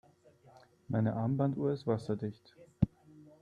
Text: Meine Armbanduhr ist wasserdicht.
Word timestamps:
Meine 0.87 1.13
Armbanduhr 1.15 1.73
ist 1.73 1.85
wasserdicht. 1.85 2.55